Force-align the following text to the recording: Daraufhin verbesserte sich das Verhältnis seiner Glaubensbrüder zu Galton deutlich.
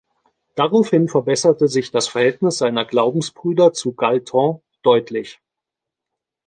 Daraufhin 0.55 1.09
verbesserte 1.09 1.67
sich 1.67 1.91
das 1.91 2.07
Verhältnis 2.07 2.57
seiner 2.57 2.85
Glaubensbrüder 2.85 3.71
zu 3.71 3.93
Galton 3.93 4.59
deutlich. 4.81 5.39